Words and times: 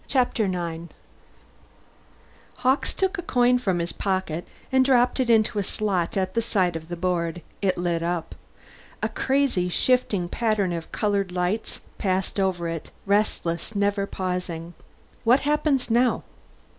Chapter 0.07 0.47
Nine 0.47 0.89
Hawkes 2.65 2.91
took 2.91 3.19
a 3.19 3.21
coin 3.21 3.59
from 3.59 3.77
his 3.77 3.91
pocket 3.93 4.47
and 4.71 4.83
dropped 4.83 5.19
it 5.19 5.29
in 5.29 5.45
a 5.53 5.61
slot 5.61 6.17
at 6.17 6.33
the 6.33 6.41
side 6.41 6.75
of 6.75 6.87
the 6.87 6.95
board. 6.95 7.43
It 7.61 7.77
lit 7.77 8.01
up. 8.01 8.33
A 9.03 9.09
crazy, 9.09 9.69
shifting 9.69 10.27
pattern 10.27 10.73
of 10.73 10.91
colored 10.91 11.31
lights 11.31 11.81
passed 11.99 12.39
over 12.39 12.67
it, 12.67 12.89
restless, 13.05 13.75
never 13.75 14.07
pausing. 14.07 14.73
"What 15.23 15.41
happens 15.41 15.91
now?" 15.91 16.23